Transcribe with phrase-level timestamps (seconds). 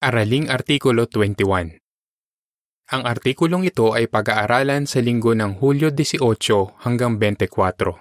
[0.00, 1.76] Araling Artikulo 21
[2.88, 6.24] Ang artikulong ito ay pag-aaralan sa linggo ng Hulyo 18
[6.88, 8.00] hanggang 24.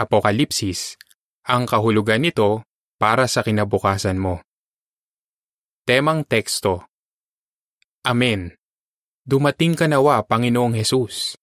[0.00, 0.96] Apokalipsis,
[1.44, 2.64] ang kahulugan nito
[2.96, 4.40] para sa kinabukasan mo.
[5.84, 6.88] Temang teksto
[8.08, 8.56] Amen.
[9.28, 11.36] Dumating ka nawa, Panginoong Hesus.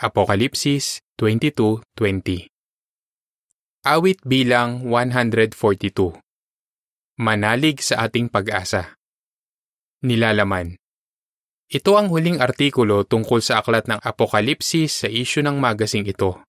[0.00, 2.48] Apokalipsis 22.20
[3.84, 6.24] Awit bilang 142
[7.20, 8.96] Manalig sa ating pag-asa.
[10.00, 10.80] Nilalaman.
[11.68, 16.40] Ito ang huling artikulo tungkol sa aklat ng Apokalipsis sa isyu ng magasing ito.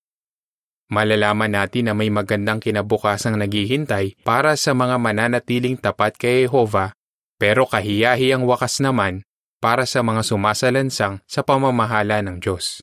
[0.88, 6.96] Malalaman natin na may magandang kinabukasang naghihintay para sa mga mananatiling tapat kay Jehova,
[7.36, 9.28] pero kahiyahiyang wakas naman
[9.60, 12.80] para sa mga sumasalansang sa pamamahala ng Diyos.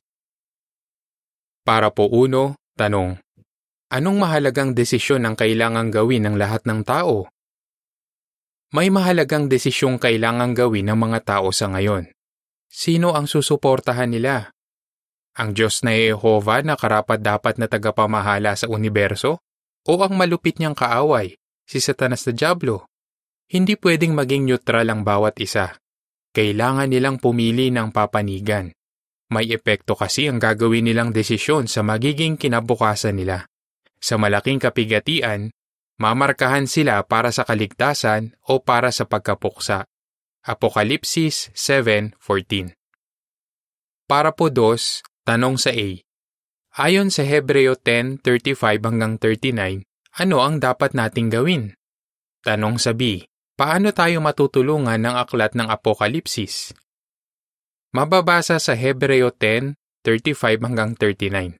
[1.66, 3.18] Para po uno, tanong.
[3.90, 7.26] Anong mahalagang desisyon ang kailangang gawin ng lahat ng tao
[8.70, 12.06] may mahalagang desisyong kailangang gawin ng mga tao sa ngayon.
[12.70, 14.54] Sino ang susuportahan nila?
[15.34, 19.42] Ang Diyos na Yehova na karapat-dapat na tagapamahala sa universo?
[19.90, 21.34] O ang malupit niyang kaaway,
[21.66, 22.86] si Satanas na Diablo?
[23.50, 25.74] Hindi pwedeng maging neutral ang bawat isa.
[26.30, 28.70] Kailangan nilang pumili ng papanigan.
[29.34, 33.50] May epekto kasi ang gagawin nilang desisyon sa magiging kinabukasan nila.
[33.98, 35.50] Sa malaking kapigatian,
[36.00, 39.84] Mamarkahan sila para sa kaligtasan o para sa pagkapuksa.
[40.40, 42.72] Apokalipsis 7.14
[44.08, 46.00] Para po dos, tanong sa A.
[46.80, 49.84] Ayon sa Hebreo 10.35 hanggang 39,
[50.16, 51.76] ano ang dapat nating gawin?
[52.40, 53.28] Tanong sa B.
[53.52, 56.72] Paano tayo matutulungan ng aklat ng Apokalipsis?
[57.92, 61.59] Mababasa sa Hebreo 10.35 hanggang 39.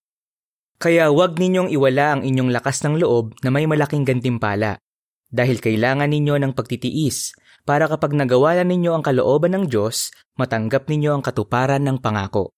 [0.80, 4.80] Kaya huwag ninyong iwala ang inyong lakas ng loob na may malaking gantimpala,
[5.28, 7.36] dahil kailangan ninyo ng pagtitiis
[7.68, 10.08] para kapag nagawa ninyo ang kalooban ng Diyos,
[10.40, 12.56] matanggap ninyo ang katuparan ng pangako.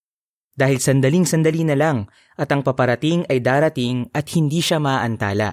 [0.54, 1.98] Dahil sandaling-sandali na lang
[2.38, 5.50] at ang paparating ay darating at hindi siya maantala.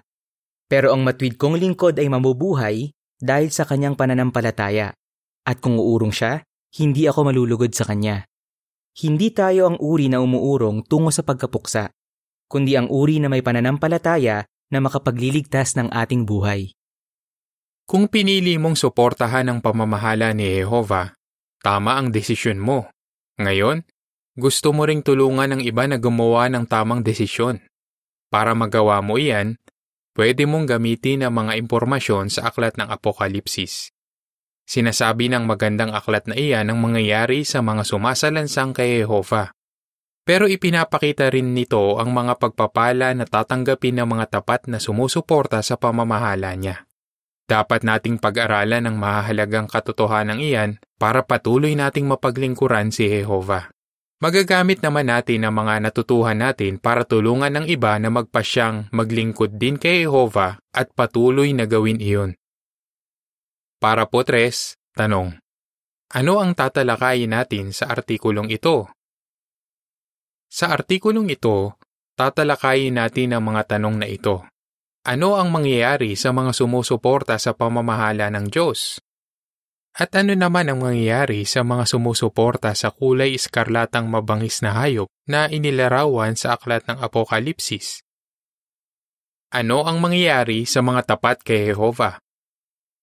[0.69, 4.93] Pero ang matwid kong lingkod ay mamubuhay dahil sa kanyang pananampalataya.
[5.41, 6.45] At kung uurong siya,
[6.77, 8.29] hindi ako malulugod sa kanya.
[8.93, 11.89] Hindi tayo ang uri na umuurong tungo sa pagkapuksa
[12.49, 14.43] kundi ang uri na may pananampalataya
[14.73, 16.73] na makapagliligtas ng ating buhay.
[17.89, 21.13] Kung pinili mong suportahan ang pamamahala ni Jehova,
[21.61, 22.89] tama ang desisyon mo.
[23.41, 23.81] Ngayon,
[24.37, 27.61] gusto mo ring tulungan ng iba na gumawa ng tamang desisyon.
[28.29, 29.57] Para magawa mo iyan,
[30.13, 33.89] pwede mong gamitin ang mga impormasyon sa aklat ng Apokalipsis.
[34.69, 39.49] Sinasabi ng magandang aklat na iyan ang mangyayari sa mga sumasalansang kay Jehova.
[40.29, 45.73] Pero ipinapakita rin nito ang mga pagpapala na tatanggapin ng mga tapat na sumusuporta sa
[45.73, 46.85] pamamahala niya.
[47.49, 53.73] Dapat nating pag-aralan ang mahalagang katotohanan iyan para patuloy nating mapaglingkuran si Jehova.
[54.21, 59.81] Magagamit naman natin ang mga natutuhan natin para tulungan ng iba na magpasyang maglingkod din
[59.81, 62.37] kay Jehova at patuloy na gawin iyon.
[63.81, 65.41] Para po tres, tanong.
[66.13, 68.93] Ano ang tatalakayin natin sa artikulong ito?
[70.49, 71.77] Sa artikulong ito,
[72.17, 74.49] tatalakayin natin ang mga tanong na ito.
[75.05, 78.97] Ano ang mangyayari sa mga sumusuporta sa pamamahala ng Diyos?
[79.93, 85.45] At ano naman ang mangyayari sa mga sumusuporta sa kulay iskarlatang mabangis na hayop na
[85.53, 88.01] inilarawan sa aklat ng Apokalipsis?
[89.53, 92.17] Ano ang mangyayari sa mga tapat kay Jehova?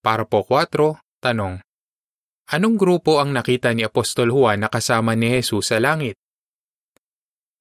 [0.03, 1.63] Para po 4, tanong.
[2.55, 6.15] Anong grupo ang nakita ni Apostol Juan na kasama ni Jesus sa langit?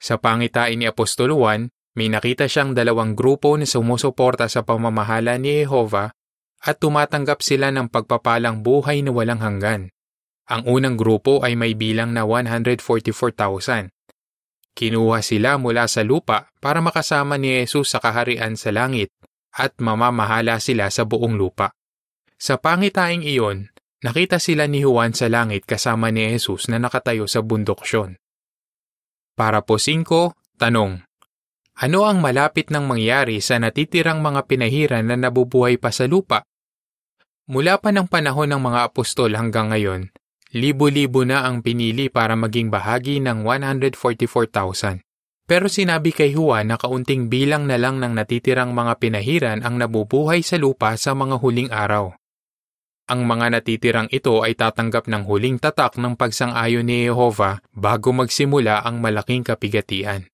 [0.05, 5.66] Sa pangitain ni Apostol Juan, may nakita siyang dalawang grupo na sumusuporta sa pamamahala ni
[5.66, 6.13] Jehova
[6.61, 9.89] at tumatanggap sila ng pagpapalang buhay na walang hanggan.
[10.45, 13.89] Ang unang grupo ay may bilang na 144,000.
[14.77, 19.09] Kinuha sila mula sa lupa para makasama ni Jesus sa kaharian sa langit
[19.57, 21.74] at mamamahala sila sa buong lupa.
[22.38, 23.74] Sa pangitaing iyon,
[24.06, 28.21] nakita sila ni Juan sa langit kasama ni Jesus na nakatayo sa bundok Siyon.
[29.35, 31.03] Para po 5, tanong.
[31.75, 36.47] Ano ang malapit ng mangyari sa natitirang mga pinahiran na nabubuhay pa sa lupa?
[37.51, 40.07] Mula pa ng panahon ng mga apostol hanggang ngayon,
[40.55, 45.03] libo-libo na ang pinili para maging bahagi ng 144,000.
[45.43, 50.47] Pero sinabi kay Juan na kaunting bilang na lang ng natitirang mga pinahiran ang nabubuhay
[50.47, 52.15] sa lupa sa mga huling araw.
[53.06, 58.81] Ang mga natitirang ito ay tatanggap ng huling tatak ng pagsang-ayon ni Jehova bago magsimula
[58.81, 60.25] ang malaking kapigatian.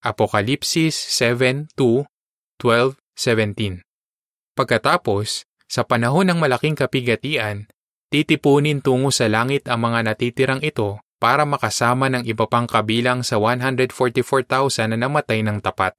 [0.00, 2.08] Apokalipsis 7:2,
[2.56, 3.84] 12, 17.
[4.56, 7.66] Pagkatapos, Sa panahon ng malaking kapigatian,
[8.12, 13.40] titipunin tungo sa langit ang mga natitirang ito para makasama ng iba pang kabilang sa
[13.40, 15.96] 144,000 na namatay ng tapat.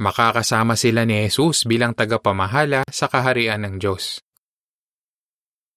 [0.00, 4.24] Makakasama sila ni Jesus bilang tagapamahala sa kaharian ng Diyos.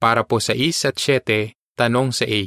[0.04, 2.44] Para po sa 6 at 7, tanong sa A.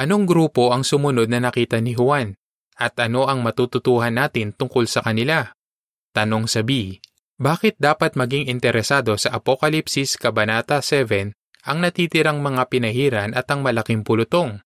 [0.00, 2.32] Anong grupo ang sumunod na nakita ni Juan?
[2.80, 5.52] At ano ang matututuhan natin tungkol sa kanila?
[6.16, 6.96] Tanong sa B.
[7.36, 11.36] Bakit dapat maging interesado sa Apokalipsis Kabanata 7
[11.68, 14.64] ang natitirang mga pinahiran at ang malaking pulutong?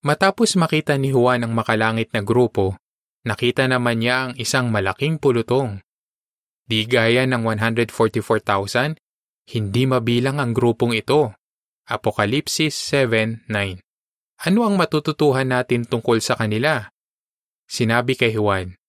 [0.00, 2.80] Matapos makita ni Juan ang makalangit na grupo,
[3.28, 5.84] nakita naman niya ang isang malaking pulutong.
[6.64, 9.03] Di gaya ng 144,000,
[9.44, 11.36] hindi mabilang ang grupong ito.
[11.84, 13.48] Apokalipsis 7.9
[14.48, 16.88] Ano ang matututuhan natin tungkol sa kanila?
[17.68, 18.80] Sinabi kay Juan,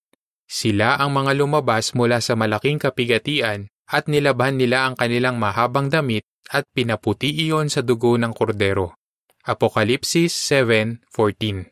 [0.48, 6.24] Sila ang mga lumabas mula sa malaking kapigatian at nilaban nila ang kanilang mahabang damit
[6.48, 8.96] at pinaputi iyon sa dugo ng kordero.
[9.44, 11.68] Apokalipsis 7.14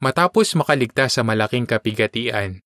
[0.00, 2.64] Matapos makaligtas sa malaking kapigatian,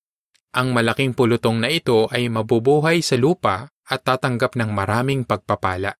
[0.49, 5.97] ang malaking pulutong na ito ay mabubuhay sa lupa at tatanggap ng maraming pagpapala.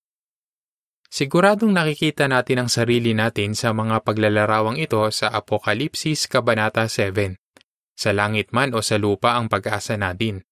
[1.10, 7.34] Siguradong nakikita natin ang sarili natin sa mga paglalarawang ito sa Apokalipsis Kabanata 7.
[7.98, 10.46] Sa langit man o sa lupa ang pag-asa natin.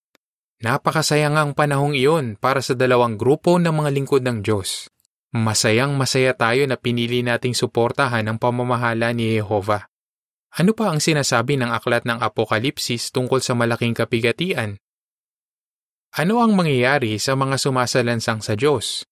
[0.57, 4.89] Napakasayang panahong iyon para sa dalawang grupo ng mga lingkod ng Diyos.
[5.29, 9.85] Masayang masaya tayo na pinili nating suportahan ang pamamahala ni Jehovah.
[10.57, 14.81] Ano pa ang sinasabi ng aklat ng Apokalipsis tungkol sa malaking kapigatian?
[16.17, 19.05] Ano ang mangyayari sa mga sumasalansang sa Diyos?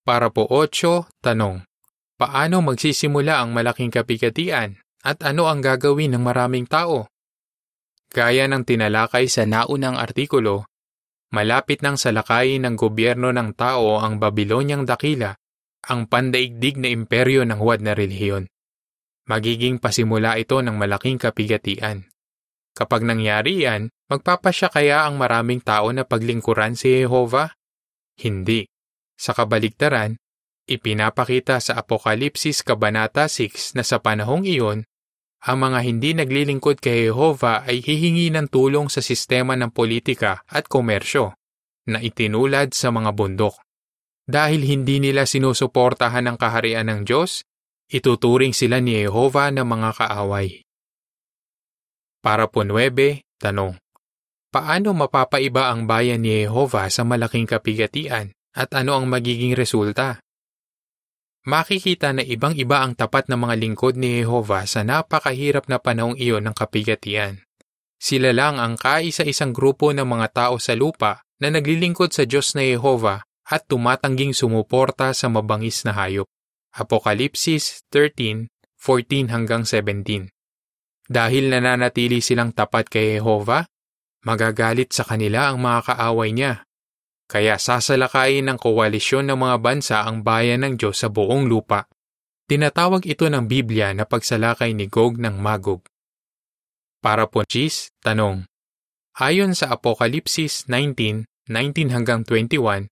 [0.00, 1.60] Para po 8, tanong.
[2.16, 7.04] Paano magsisimula ang malaking kapigatian at ano ang gagawin ng maraming tao?
[8.16, 10.64] Gaya ng tinalakay sa naunang artikulo,
[11.36, 15.36] malapit nang salakayin ng gobyerno ng tao ang Babilonyang dakila,
[15.84, 18.48] ang pandaigdig na imperyo ng huwad na relihiyon.
[19.28, 22.11] Magiging pasimula ito ng malaking kapigatian.
[22.72, 27.52] Kapag nangyari yan, magpapasya kaya ang maraming tao na paglingkuran si Jehovah?
[28.16, 28.64] Hindi.
[29.16, 30.16] Sa kabaligtaran,
[30.64, 34.88] ipinapakita sa Apokalipsis Kabanata 6 na sa panahong iyon,
[35.42, 40.70] ang mga hindi naglilingkod kay Jehovah ay hihingi ng tulong sa sistema ng politika at
[40.70, 41.34] komersyo
[41.90, 43.58] na itinulad sa mga bundok.
[44.22, 47.42] Dahil hindi nila sinusuportahan ang kaharian ng Diyos,
[47.90, 50.62] ituturing sila ni Jehovah na mga kaaway.
[52.22, 53.74] Para po 9, tanong.
[54.54, 60.22] Paano mapapaiba ang bayan ni Jehovah sa malaking kapigatian at ano ang magiging resulta?
[61.42, 66.46] Makikita na ibang-iba ang tapat ng mga lingkod ni Jehovah sa napakahirap na panahong iyon
[66.46, 67.42] ng kapigatian.
[67.98, 72.62] Sila lang ang kaisa-isang grupo ng mga tao sa lupa na naglilingkod sa Diyos na
[72.62, 76.30] Jehovah at tumatangging sumuporta sa mabangis na hayop.
[76.70, 80.30] Apokalipsis 13:14 hanggang 17.
[81.12, 83.68] Dahil nananatili silang tapat kay Jehovah,
[84.24, 86.64] magagalit sa kanila ang mga kaaway niya.
[87.28, 91.84] Kaya sasalakayin ng koalisyon ng mga bansa ang bayan ng Diyos sa buong lupa.
[92.48, 95.84] Tinatawag ito ng Biblia na pagsalakay ni Gog ng Magog.
[97.04, 98.48] Para po Gis, tanong.
[99.20, 102.88] Ayon sa Apokalipsis 19:19 hanggang 21,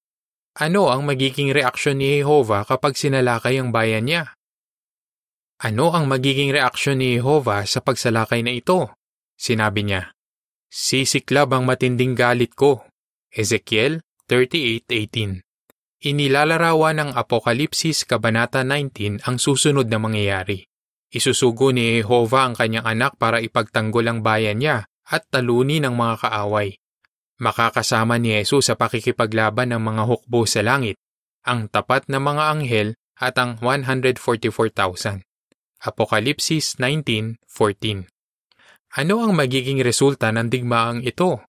[0.60, 4.36] ano ang magiging reaksyon ni Jehovah kapag sinalakay ang bayan niya?
[5.60, 8.96] Ano ang magiging reaksyon ni Jehovah sa pagsalakay na ito?
[9.36, 10.16] Sinabi niya,
[10.72, 12.88] Sisiklab ang matinding galit ko.
[13.28, 15.44] Ezekiel 38.18
[16.00, 20.64] Inilalarawan ng Apokalipsis Kabanata 19 ang susunod na mangyayari.
[21.12, 26.24] Isusugo ni Jehovah ang kanyang anak para ipagtanggol ang bayan niya at talunin ng mga
[26.24, 26.80] kaaway.
[27.36, 30.96] Makakasama ni Jesus sa pakikipaglaban ng mga hukbo sa langit,
[31.44, 32.88] ang tapat na mga anghel
[33.20, 35.28] at ang 144,000.
[35.80, 38.04] Apokalipsis 19.14
[39.00, 41.40] Ano ang magiging resulta ng digmaang ito?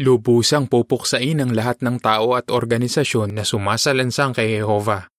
[0.00, 5.12] Lubusang pupuksain ang lahat ng tao at organisasyon na sumasalansang kay Jehovah.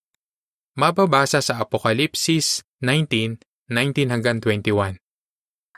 [0.74, 4.98] Mababasa sa Apokalipsis 19:19 hanggang 21.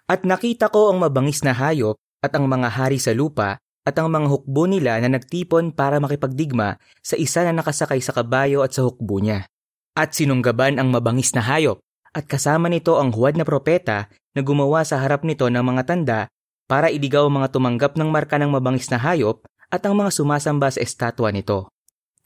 [0.07, 4.07] At nakita ko ang mabangis na hayop at ang mga hari sa lupa at ang
[4.07, 8.87] mga hukbo nila na nagtipon para makipagdigma sa isa na nakasakay sa kabayo at sa
[8.87, 9.51] hukbo niya.
[9.99, 11.83] At sinunggaban ang mabangis na hayop,
[12.13, 16.19] at kasama nito ang huwad na propeta na gumawa sa harap nito ng mga tanda
[16.69, 20.81] para iligaw mga tumanggap ng marka ng mabangis na hayop at ang mga sumasamba sa
[20.81, 21.69] estatwa nito.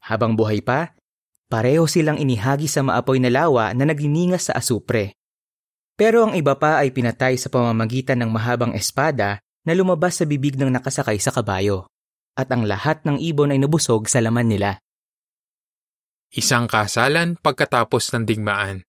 [0.03, 0.95] Habang buhay pa,
[1.47, 5.15] pareho silang inihagi sa maapoy na lawa na nagniningas sa asupre.
[5.95, 10.59] Pero ang iba pa ay pinatay sa pamamagitan ng mahabang espada na lumabas sa bibig
[10.59, 11.87] ng nakasakay sa kabayo,
[12.35, 14.81] at ang lahat ng ibon ay nabusog sa laman nila.
[16.33, 18.81] Isang kasalan pagkatapos ng digmaan.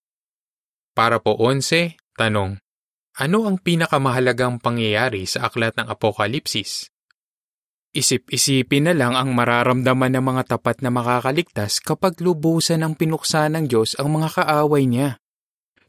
[0.95, 2.63] Para po 11, tanong.
[3.19, 6.87] Ano ang pinakamahalagang pangyayari sa aklat ng Apokalipsis?
[7.95, 13.67] Isip-isipin na lang ang mararamdaman ng mga tapat na makakaligtas kapag lubusan ng pinuksa ng
[13.67, 15.19] Diyos ang mga kaaway niya.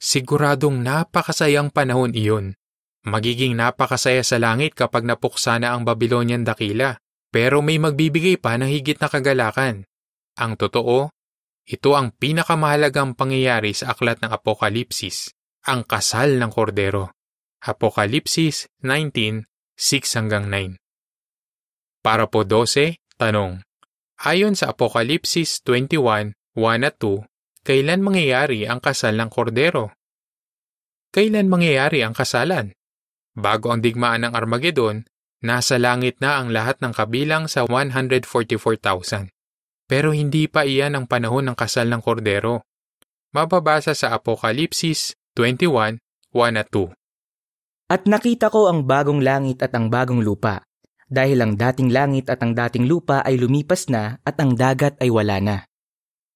[0.01, 2.57] Siguradong napakasayang panahon iyon.
[3.05, 6.97] Magiging napakasaya sa langit kapag napuksa na ang Babylonian dakila,
[7.29, 9.85] pero may magbibigay pa ng higit na kagalakan.
[10.37, 11.13] Ang totoo,
[11.65, 15.33] ito ang pinakamahalagang pangyayari sa aklat ng Apokalipsis,
[15.65, 17.09] ang kasal ng kordero.
[17.65, 20.77] Apokalipsis 19, 6 hanggang 9.
[22.05, 23.65] Para po 12, tanong.
[24.21, 27.25] Ayon sa Apokalipsis 21, 1 at 2,
[27.65, 29.89] kailan mangyayari ang kasal ng kordero?
[31.09, 32.77] Kailan mangyayari ang kasalan?
[33.33, 35.09] Bago ang digmaan ng Armageddon,
[35.41, 39.34] nasa langit na ang lahat ng kabilang sa 144,000.
[39.85, 42.65] Pero hindi pa iyan ang panahon ng kasal ng kordero.
[43.37, 46.01] Mababasa sa Apokalipsis 21,
[46.33, 46.89] 1 at 2.
[47.93, 50.65] At nakita ko ang bagong langit at ang bagong lupa,
[51.05, 55.13] dahil ang dating langit at ang dating lupa ay lumipas na at ang dagat ay
[55.13, 55.57] wala na.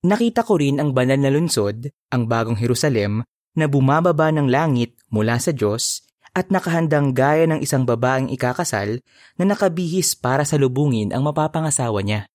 [0.05, 3.25] Nakita ko rin ang banal na lungsod, ang bagong Jerusalem,
[3.57, 6.05] na bumababa ng langit mula sa Diyos
[6.37, 9.01] at nakahandang gaya ng isang babaeng ikakasal
[9.41, 12.29] na nakabihis para salubungin ang mapapangasawa niya.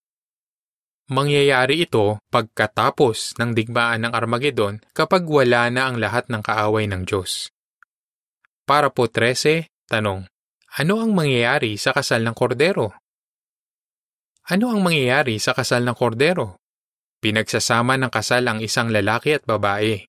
[1.05, 7.05] Mangyayari ito pagkatapos ng digmaan ng Armageddon kapag wala na ang lahat ng kaaway ng
[7.05, 7.53] Diyos.
[8.65, 10.25] Para po 13, tanong.
[10.81, 12.97] Ano ang mangyayari sa kasal ng kordero?
[14.49, 16.57] Ano ang mangyayari sa kasal ng kordero?
[17.21, 20.09] Pinagsasama ng kasal ang isang lalaki at babae.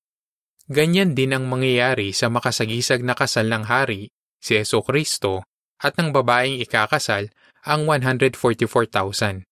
[0.66, 4.08] Ganyan din ang mangyayari sa makasagisag na kasal ng hari,
[4.40, 5.44] si Yeso Kristo,
[5.76, 7.28] at ng babaeng ikakasal,
[7.68, 9.45] ang 144,000.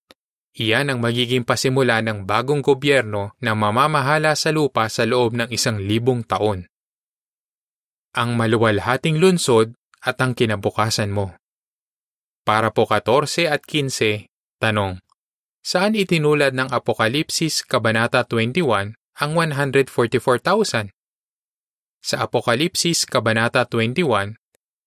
[0.54, 5.82] Iyan ang magiging pasimula ng bagong gobyerno na mamamahala sa lupa sa loob ng isang
[5.82, 6.70] libong taon.
[8.14, 11.34] Ang maluwalhating lunsod at ang kinabukasan mo.
[12.46, 14.30] Para po 14 at 15,
[14.62, 15.02] tanong.
[15.64, 20.94] Saan itinulad ng Apokalipsis Kabanata 21 ang 144,000?
[21.98, 24.38] Sa Apokalipsis Kabanata 21,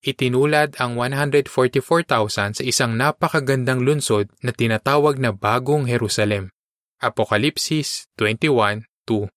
[0.03, 6.53] itinulad ang 144,000 sa isang napakagandang lunsod na tinatawag na Bagong Jerusalem.
[6.97, 9.29] Apokalipsis 21.2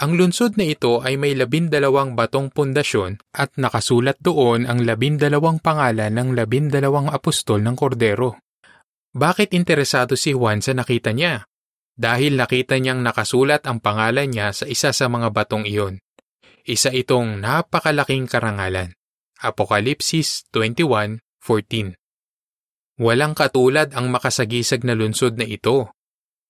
[0.00, 6.16] ang lunsod na ito ay may labindalawang batong pundasyon at nakasulat doon ang labindalawang pangalan
[6.16, 8.40] ng labindalawang apostol ng kordero.
[9.12, 11.44] Bakit interesado si Juan sa nakita niya?
[12.00, 16.00] Dahil nakita niyang nakasulat ang pangalan niya sa isa sa mga batong iyon.
[16.64, 18.96] Isa itong napakalaking karangalan.
[19.40, 21.96] Apokalipsis 21.14
[23.00, 25.96] Walang katulad ang makasagisag na lunsod na ito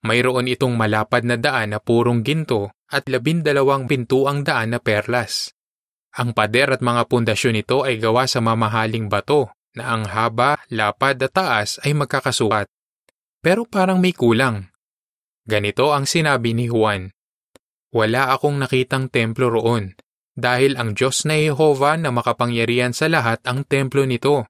[0.03, 5.55] mayroon itong malapad na daan na purong ginto at labindalawang pintuang daan na perlas.
[6.19, 11.23] Ang pader at mga pundasyon nito ay gawa sa mamahaling bato na ang haba, lapad
[11.23, 12.67] at taas ay magkakasukat.
[13.39, 14.67] Pero parang may kulang.
[15.47, 17.15] Ganito ang sinabi ni Juan.
[17.95, 19.95] Wala akong nakitang templo roon,
[20.41, 24.49] dahil ang Diyos na Jehova na makapangyarihan sa lahat ang templo nito.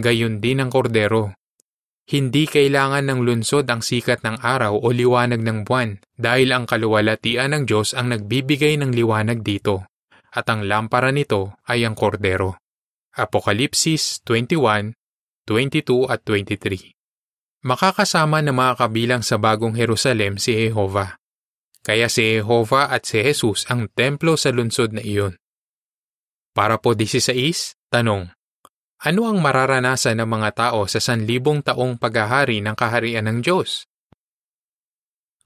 [0.00, 1.36] Gayon din ang kordero.
[2.06, 7.52] Hindi kailangan ng lunsod ang sikat ng araw o liwanag ng buwan dahil ang kaluwalhatian
[7.52, 9.90] ng Diyos ang nagbibigay ng liwanag dito
[10.36, 12.60] at ang lampara nito ay ang kordero.
[13.16, 14.92] Apokalipsis 21,
[15.48, 16.96] 22 at 23
[17.66, 21.18] Makakasama na mga kabilang sa bagong Jerusalem si Jehova.
[21.86, 25.38] Kaya si Jehova at si Jesus ang templo sa lunsod na iyon.
[26.50, 27.30] Para po 16,
[27.94, 28.26] tanong.
[29.06, 33.86] Ano ang mararanasan ng mga tao sa sanlibong taong paghahari ng kaharian ng Diyos?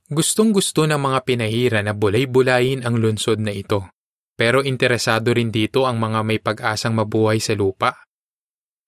[0.08, 3.92] Gustong-gusto ng mga pinahira na bulay-bulayin ang lunsod na ito,
[4.32, 8.00] pero interesado rin dito ang mga may pag-asang mabuhay sa lupa.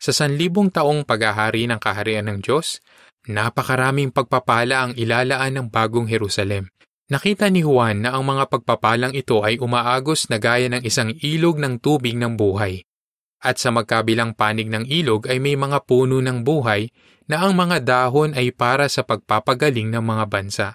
[0.00, 2.80] Sa sanlibong taong paghahari ng kaharian ng Diyos,
[3.28, 6.72] napakaraming pagpapala ang ilalaan ng bagong Jerusalem.
[7.12, 11.60] Nakita ni Juan na ang mga pagpapalang ito ay umaagos na gaya ng isang ilog
[11.60, 12.80] ng tubig ng buhay
[13.42, 16.86] at sa magkabilang panig ng ilog ay may mga puno ng buhay
[17.26, 20.68] na ang mga dahon ay para sa pagpapagaling ng mga bansa.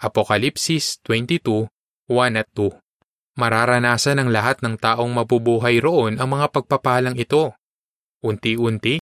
[0.00, 1.68] Apokalipsis 22,
[2.08, 2.72] 1 at 2
[3.36, 7.52] Mararanasan ng lahat ng taong mabubuhay roon ang mga pagpapalang ito.
[8.24, 9.00] Unti-unti,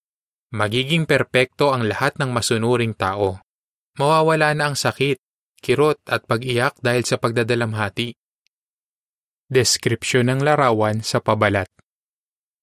[0.55, 3.41] magiging perpekto ang lahat ng masunuring tao.
[3.99, 5.19] Mawawala na ang sakit,
[5.59, 8.15] kirot at pag-iyak dahil sa pagdadalamhati.
[9.49, 11.69] Deskripsyon ng larawan sa pabalat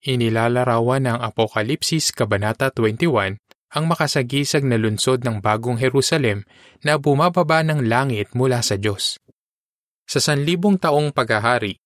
[0.06, 3.42] Inilalarawan ng Apokalipsis Kabanata 21
[3.74, 6.46] ang makasagisag na lunsod ng bagong Jerusalem
[6.86, 9.18] na bumababa ng langit mula sa Diyos.
[10.06, 11.82] Sa sanlibong taong paghahari,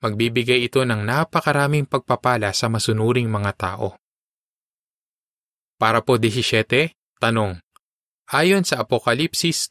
[0.00, 4.00] magbibigay ito ng napakaraming pagpapala sa masunuring mga tao.
[5.76, 7.60] Para po 17, tanong.
[8.32, 9.68] Ayon sa Apokalipsis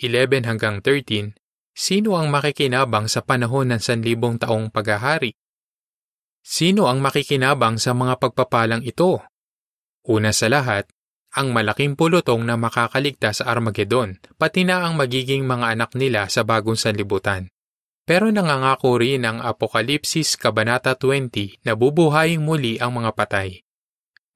[0.00, 1.34] 20:11 hanggang 13,
[1.74, 5.34] sino ang makikinabang sa panahon ng sanlibong taong paghahari?
[6.44, 9.24] Sino ang makikinabang sa mga pagpapalang ito?
[10.04, 10.84] Una sa lahat,
[11.34, 16.46] ang malaking pulutong na makakaligtas sa Armageddon, pati na ang magiging mga anak nila sa
[16.46, 17.50] bagong sanlibutan.
[18.04, 23.64] Pero nangangako rin ang Apokalipsis Kabanata 20 na bubuhayin muli ang mga patay.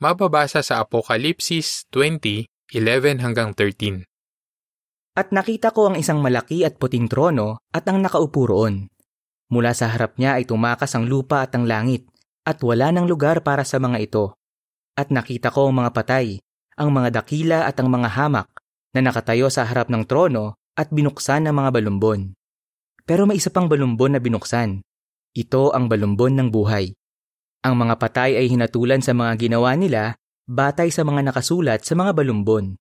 [0.01, 4.09] Mababasa sa Apokalipsis 20:11 hanggang 13.
[5.19, 8.87] At nakita ko ang isang malaki at puting trono at ang nakaupo roon.
[9.51, 12.07] Mula sa harap niya ay tumakas ang lupa at ang langit,
[12.47, 14.39] at wala ng lugar para sa mga ito.
[14.95, 16.39] At nakita ko ang mga patay,
[16.79, 18.47] ang mga dakila at ang mga hamak
[18.95, 22.39] na nakatayo sa harap ng trono at binuksan ng mga balumbon.
[23.03, 24.87] Pero may isa pang balumbon na binuksan.
[25.35, 26.95] Ito ang balumbon ng buhay.
[27.67, 30.15] Ang mga patay ay hinatulan sa mga ginawa nila
[30.47, 32.79] batay sa mga nakasulat sa mga balumbon.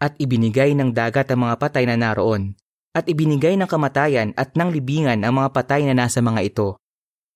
[0.00, 2.56] At ibinigay ng dagat ang mga patay na naroon.
[2.96, 6.80] At ibinigay ng kamatayan at ng libingan ang mga patay na nasa mga ito.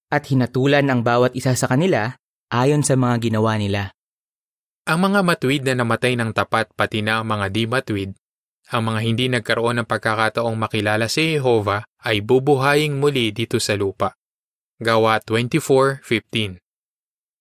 [0.09, 2.17] At hinatulan ang bawat isa sa kanila
[2.49, 3.93] ayon sa mga ginawa nila.
[4.89, 8.11] Ang mga matuwid na namatay ng tapat pati na ang mga di matuwid,
[8.73, 14.17] ang mga hindi nagkaroon ng pagkakataong makilala si Jehovah ay bubuhaying muli dito sa lupa.
[14.81, 16.61] Gawa 24.15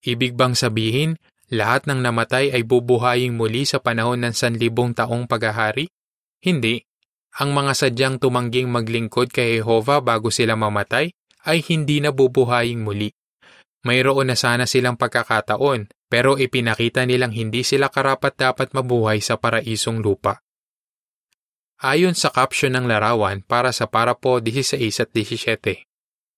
[0.03, 1.15] Ibig bang sabihin,
[1.51, 5.91] lahat ng namatay ay bubuhaying muli sa panahon ng sanlibong taong paghahari?
[6.39, 6.83] Hindi.
[7.41, 11.11] Ang mga sadyang tumangging maglingkod kay Jehovah bago sila mamatay
[11.43, 13.11] ay hindi na bubuhaying muli.
[13.83, 19.99] Mayroon na sana silang pagkakataon pero ipinakita nilang hindi sila karapat dapat mabuhay sa paraisong
[19.99, 20.39] lupa.
[21.83, 25.83] Ayon sa caption ng larawan para sa Parapo 16 at 17,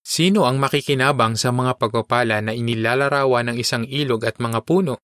[0.06, 5.02] Sino ang makikinabang sa mga pagpapala na inilalarawan ng isang ilog at mga puno?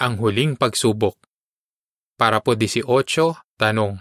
[0.00, 1.20] Ang huling pagsubok.
[2.16, 2.88] Para po 18,
[3.60, 4.00] tanong.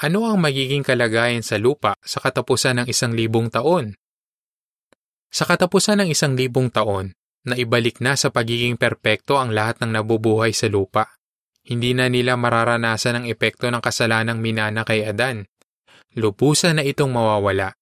[0.00, 4.00] Ano ang magiging kalagayan sa lupa sa katapusan ng isang libong taon?
[5.28, 7.12] Sa katapusan ng isang libong taon,
[7.44, 11.20] na ibalik na sa pagiging perpekto ang lahat ng nabubuhay sa lupa.
[11.68, 15.44] Hindi na nila mararanasan ang epekto ng kasalanang minana kay Adan.
[16.16, 17.76] Lupusan na itong mawawala.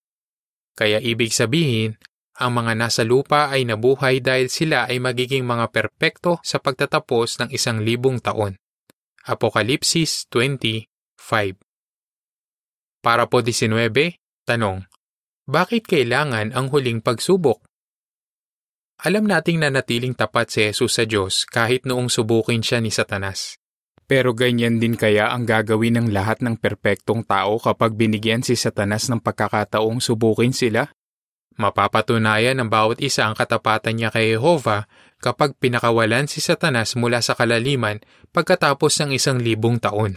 [0.78, 1.98] Kaya ibig sabihin,
[2.38, 7.50] ang mga nasa lupa ay nabuhay dahil sila ay magiging mga perpekto sa pagtatapos ng
[7.50, 8.54] isang libong taon.
[9.26, 11.58] Apokalipsis 20.5
[13.02, 13.74] Para po 19,
[14.46, 14.86] tanong,
[15.50, 17.58] bakit kailangan ang huling pagsubok?
[19.02, 23.57] Alam nating nanatiling tapat si Jesus sa Diyos kahit noong subukin siya ni Satanas.
[24.08, 29.12] Pero ganyan din kaya ang gagawin ng lahat ng perpektong tao kapag binigyan si Satanas
[29.12, 30.88] ng pagkakataong subukin sila?
[31.60, 34.88] Mapapatunayan ng bawat isa ang katapatan niya kay Jehovah
[35.20, 38.00] kapag pinakawalan si Satanas mula sa kalaliman
[38.32, 40.16] pagkatapos ng isang libong taon.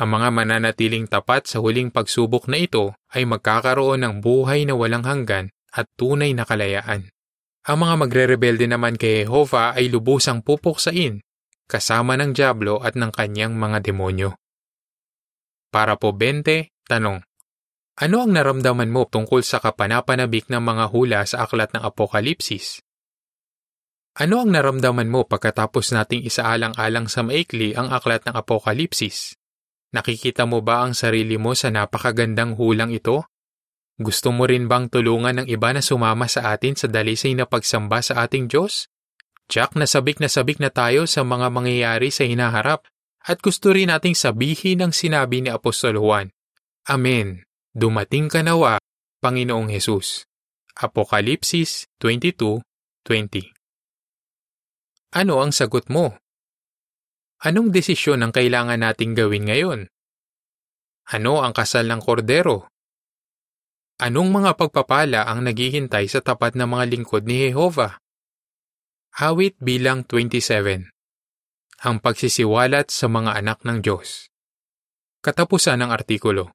[0.00, 5.06] Ang mga mananatiling tapat sa huling pagsubok na ito ay magkakaroon ng buhay na walang
[5.06, 7.06] hanggan at tunay na kalayaan.
[7.68, 11.20] Ang mga magre-rebelde naman kay Jehovah ay lubusang pupuksain,
[11.70, 14.34] kasama ng Diablo at ng kanyang mga demonyo.
[15.70, 17.22] Para po 20, tanong.
[18.02, 22.82] Ano ang naramdaman mo tungkol sa kapanapanabik ng mga hula sa aklat ng Apokalipsis?
[24.18, 29.38] Ano ang naramdaman mo pagkatapos nating isaalang-alang sa maikli ang aklat ng Apokalipsis?
[29.94, 33.30] Nakikita mo ba ang sarili mo sa napakagandang hulang ito?
[34.00, 38.02] Gusto mo rin bang tulungan ng iba na sumama sa atin sa dalisay na pagsamba
[38.02, 38.90] sa ating Diyos?
[39.50, 42.86] Jack, nasabik na sabik na tayo sa mga mangyayari sa hinaharap
[43.26, 46.30] at gusto rin nating sabihin ang sinabi ni Apostol Juan.
[46.86, 47.42] Amen.
[47.74, 48.78] Dumating ka nawa,
[49.18, 50.22] Panginoong Hesus.
[50.78, 53.50] Apokalipsis 22.20
[55.18, 56.16] Ano ang sagot mo?
[57.42, 59.80] Anong desisyon ang kailangan nating gawin ngayon?
[61.10, 62.70] Ano ang kasal ng kordero?
[64.00, 67.99] Anong mga pagpapala ang naghihintay sa tapat na mga lingkod ni Jehovah?
[69.10, 70.86] Awit bilang 27
[71.82, 74.30] Ang pagsisiwalat sa mga anak ng Diyos.
[75.18, 76.46] Katapusan ng artikulo